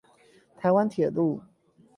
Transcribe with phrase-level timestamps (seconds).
[0.57, 1.43] 台灣鐵路